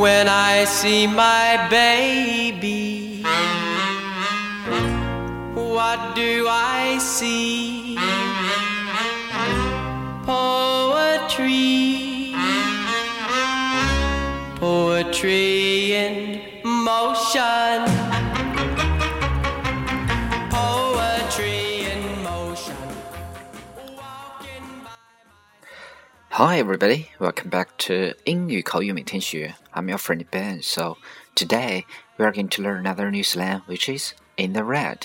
[0.00, 3.22] when I see my baby.
[5.54, 7.96] What do I see?
[10.24, 11.64] Poetry,
[14.60, 18.15] poetry in motion.
[26.35, 29.55] Hi everybody, welcome back to 英语口语每天学.
[29.73, 30.61] I'm your friend Ben.
[30.61, 30.97] So
[31.35, 31.85] today
[32.17, 35.01] we are going to learn another new slang, which is in the red.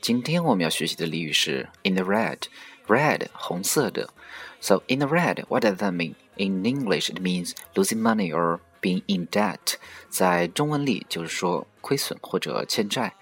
[0.00, 2.38] 今天我们要学习的俚语是 in the red.
[2.86, 4.10] Red 红色的。
[4.60, 6.14] So in the red, what does that mean?
[6.36, 9.74] In English, it means losing money or being in debt.
[10.08, 13.14] 在中文里就是说亏损或者欠债。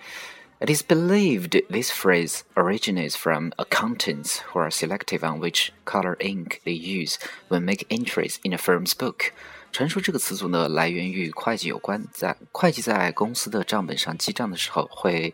[0.62, 6.60] It is believed this phrase originates from accountants who are selective on which color ink
[6.64, 7.16] they use
[7.48, 9.32] when make entries in a firm's book.
[9.70, 15.32] 传说这个词组呢，来源于会计有关，在会计在公司的账本上记账的时候，会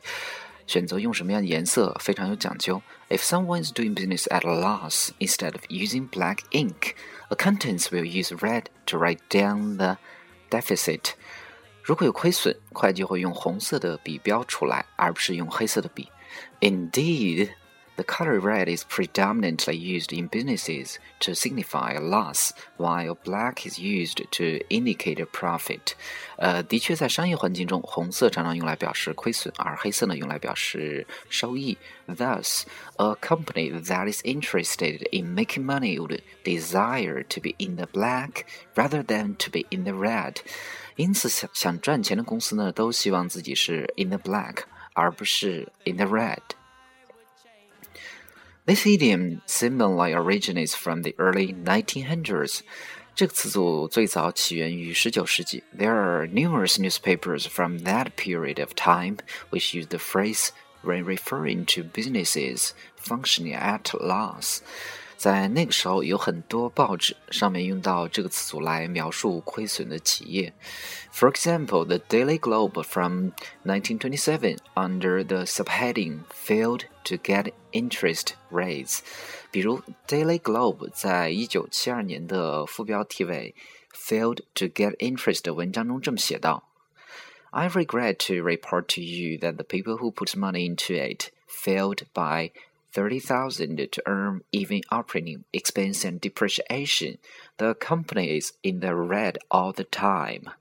[0.66, 2.82] 选择用什么样的颜色，非常有讲究。
[3.08, 6.94] If someone is doing business at a loss, instead of using black ink,
[7.30, 9.96] accountants will use red to write down the
[10.50, 11.14] deficit.
[11.82, 16.08] 如果有亏损，会计会用红色的笔标出来，而不是用黑色的笔。
[16.60, 17.50] Indeed,
[17.96, 23.78] the color red is predominantly used in businesses to signify a loss, while black is
[23.78, 25.92] used to indicate a profit.
[26.36, 31.76] 呃，的确，在商业环境中，红色常常用来表示亏损，而黑色呢用来表示收益。
[32.08, 32.64] Thus,
[32.96, 38.44] a company that is interested in making money would desire to be in the black
[38.74, 40.38] rather than to be in the red.
[40.98, 52.60] 因此，想想赚钱的公司呢，都希望自己是 in the black，而不是 in the red。This idiom seemingly originates from the early 1900s.
[53.14, 55.62] 这个词组最早起源于19世纪。
[55.78, 59.18] There are numerous newspapers from that period of time
[59.50, 60.48] which use the phrase
[60.82, 62.70] when referring to businesses
[63.00, 64.58] functioning at loss.
[65.18, 70.52] 在那个时候，有很多报纸上面用到这个词组来描述亏损的企业。
[71.12, 73.30] For example, the Daily Globe from
[73.64, 78.98] 1927 under the subheading "Failed to get interest rates."
[79.50, 83.54] 比如 Daily Globe 在一九七二年的副标题为
[83.94, 86.68] "Failed to get interest" 的文章中这么写道：
[87.50, 92.50] I regret to report to you that the people who put money into it failed by
[92.91, 97.17] 30,000 to earn even operating expense and depreciation.
[97.57, 100.53] The company is in the red all the time.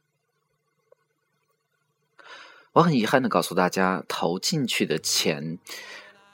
[2.72, 5.58] 我很遗憾的告诉大家，投进去的钱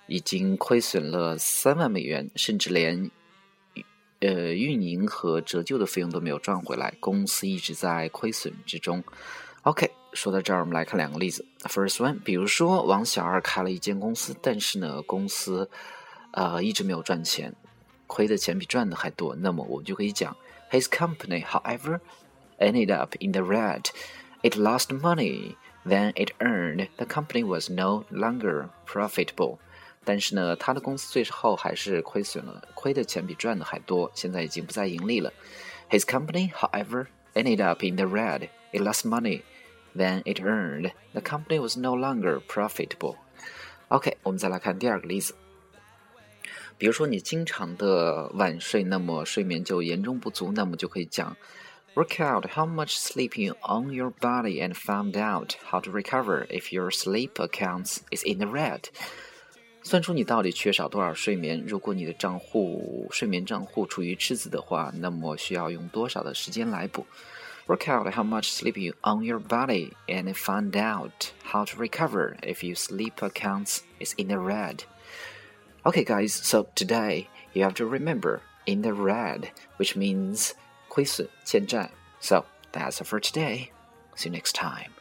[0.07, 3.11] 已经亏损了三万美元，甚至连
[4.21, 9.03] 呃运营和折旧的费用都没有赚回来，公司一直在亏损之中。
[9.64, 11.46] OK，说到这儿，我们来看两个例子。
[11.64, 15.70] First one，比如说王小二开了一间公司，但是呢，公司
[16.32, 17.54] 呃一直没有赚钱，
[18.08, 19.36] 亏的钱比赚的还多。
[19.36, 20.36] 那么我们就可以讲，
[20.72, 22.00] His company, however,
[22.58, 23.86] ended up in the red.
[24.42, 25.56] It lost money.
[25.86, 26.90] Then it earned.
[26.98, 29.58] The company was no longer profitable.
[30.06, 35.32] 但是呢，他的公司最后还是亏损了，亏的钱比赚的还多，现在已经不再盈利了。
[35.90, 38.50] His company, however, ended up in the red.
[38.72, 39.42] It lost money
[39.97, 40.93] Than it earned.
[41.13, 43.17] The company was no longer profitable.
[43.89, 45.35] OK，我们再来看第二个例子。
[46.77, 51.37] 比如说你经常的晚睡，那么睡眠就严重不足，那么就可以讲
[51.95, 56.75] ：Work out how much sleep you own your body and found out how to recover if
[56.75, 58.81] your sleep accounts is in the red.
[59.85, 61.63] 算出你到底缺少多少睡眠。
[61.65, 67.07] 如果你的账户睡眠账户处于赤字的话，那么需要用多少的时间来补
[67.68, 72.38] ？Work out how much sleep you own your body and find out how to recover
[72.44, 74.84] if your sleep accounts is in the red.
[75.86, 80.54] Okay, guys, so today you have to remember in the red, which means
[80.90, 81.90] 亏损欠债.
[82.20, 83.72] So that's it for today.
[84.16, 84.93] See you next time.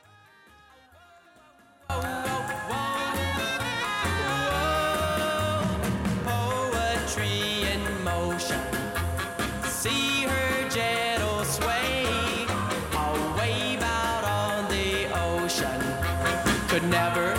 [16.73, 17.32] Could never